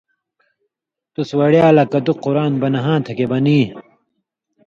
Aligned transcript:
تُس 1.13 1.29
وڑیا 1.39 1.67
لا 1.75 1.83
کتُک 1.91 2.17
قرآن 2.23 2.53
بنہاں 2.61 2.99
تھہ 3.05 3.13
کھیں 3.17 3.29
بنی؛ 3.31 3.61